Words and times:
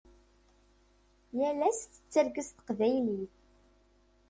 Yal 1.37 1.59
ass 1.69 1.79
tettargu 1.83 2.43
s 2.47 2.49
teqbaylit. 2.51 3.33